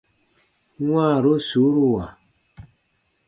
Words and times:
Wãaru 0.91 1.33
suuruwa. 1.47 2.05